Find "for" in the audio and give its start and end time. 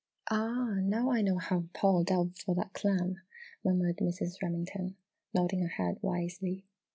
2.41-2.55